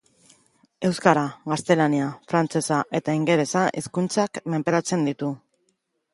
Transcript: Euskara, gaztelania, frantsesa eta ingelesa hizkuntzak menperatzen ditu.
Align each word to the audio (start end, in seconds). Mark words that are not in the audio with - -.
Euskara, 0.87 1.25
gaztelania, 1.51 2.07
frantsesa 2.33 2.81
eta 3.01 3.15
ingelesa 3.19 3.67
hizkuntzak 3.83 4.43
menperatzen 4.57 5.07
ditu. 5.13 5.33